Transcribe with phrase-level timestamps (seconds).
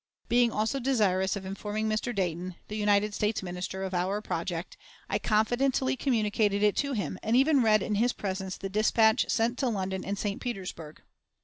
[0.29, 2.11] Being also desirous of informing Mr.
[2.15, 4.75] Dayton, the United States Minister, of our project,
[5.07, 9.59] I confidently communicated it to him, and even read in his presence the dispatch sent
[9.59, 10.41] to London and St.
[10.41, 11.03] Petersburg.